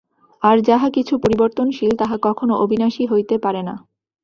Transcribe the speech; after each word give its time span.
আর 0.41 0.57
যাহা 0.61 0.87
কিছু 0.89 1.13
পরিবর্তনশীল, 1.17 1.91
তাহা 1.97 2.15
কখনও 2.21 2.55
অবিনাশী 2.55 3.03
হইতে 3.05 3.35
পারে 3.37 3.61
না। 3.63 3.75